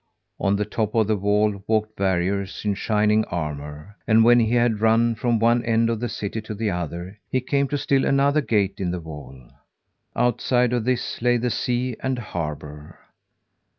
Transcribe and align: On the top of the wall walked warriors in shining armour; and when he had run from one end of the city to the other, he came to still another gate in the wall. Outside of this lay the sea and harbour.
On 0.39 0.55
the 0.55 0.65
top 0.65 0.95
of 0.95 1.05
the 1.05 1.15
wall 1.15 1.63
walked 1.67 1.99
warriors 1.99 2.63
in 2.65 2.73
shining 2.73 3.23
armour; 3.25 3.97
and 4.07 4.23
when 4.23 4.39
he 4.39 4.55
had 4.55 4.81
run 4.81 5.13
from 5.13 5.37
one 5.37 5.63
end 5.63 5.91
of 5.91 5.99
the 5.99 6.09
city 6.09 6.41
to 6.41 6.55
the 6.55 6.71
other, 6.71 7.19
he 7.29 7.39
came 7.39 7.67
to 7.67 7.77
still 7.77 8.03
another 8.03 8.41
gate 8.41 8.79
in 8.79 8.89
the 8.89 8.99
wall. 8.99 9.47
Outside 10.15 10.73
of 10.73 10.85
this 10.85 11.21
lay 11.21 11.37
the 11.37 11.51
sea 11.51 11.95
and 11.99 12.17
harbour. 12.17 12.97